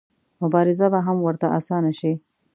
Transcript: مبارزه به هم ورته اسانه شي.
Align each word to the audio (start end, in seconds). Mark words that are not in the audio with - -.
مبارزه 0.41 0.87
به 0.93 0.99
هم 1.07 1.17
ورته 1.21 1.47
اسانه 1.59 1.91
شي. 1.99 2.13